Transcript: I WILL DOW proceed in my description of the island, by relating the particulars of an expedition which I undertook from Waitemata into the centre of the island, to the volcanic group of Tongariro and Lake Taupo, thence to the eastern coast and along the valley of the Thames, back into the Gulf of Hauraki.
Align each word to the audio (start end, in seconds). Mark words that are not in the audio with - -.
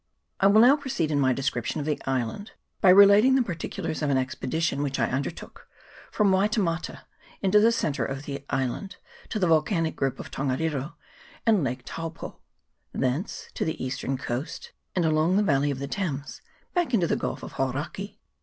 I 0.39 0.47
WILL 0.47 0.61
DOW 0.63 0.77
proceed 0.77 1.11
in 1.11 1.19
my 1.19 1.31
description 1.31 1.79
of 1.79 1.85
the 1.85 2.01
island, 2.07 2.53
by 2.81 2.89
relating 2.89 3.35
the 3.35 3.43
particulars 3.43 4.01
of 4.01 4.09
an 4.09 4.17
expedition 4.17 4.81
which 4.81 4.97
I 4.97 5.05
undertook 5.11 5.67
from 6.11 6.31
Waitemata 6.31 7.01
into 7.43 7.59
the 7.59 7.71
centre 7.71 8.03
of 8.03 8.23
the 8.23 8.43
island, 8.49 8.95
to 9.29 9.37
the 9.37 9.45
volcanic 9.45 9.95
group 9.95 10.19
of 10.19 10.31
Tongariro 10.31 10.95
and 11.45 11.63
Lake 11.63 11.83
Taupo, 11.85 12.39
thence 12.91 13.49
to 13.53 13.63
the 13.63 13.77
eastern 13.85 14.17
coast 14.17 14.71
and 14.95 15.05
along 15.05 15.37
the 15.37 15.43
valley 15.43 15.69
of 15.69 15.77
the 15.77 15.87
Thames, 15.87 16.41
back 16.73 16.95
into 16.95 17.05
the 17.05 17.15
Gulf 17.15 17.43
of 17.43 17.51
Hauraki. 17.57 18.19